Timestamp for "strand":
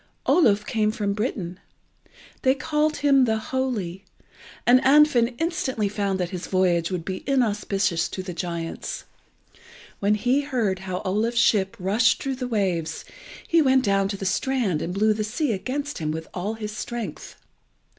14.25-14.81